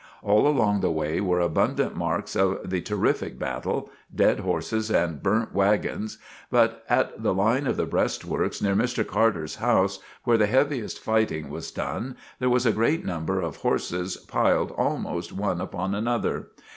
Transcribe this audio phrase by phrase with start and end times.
[0.23, 5.53] All along the way were abundant marks of the terrific battle, dead horses and burnt
[5.53, 6.17] wagons,
[6.49, 9.05] but at the line of the breastworks near Mr.
[9.05, 14.17] Carter's house, where the heaviest fighting was done, there was a great number of horses
[14.17, 16.47] piled almost one upon another.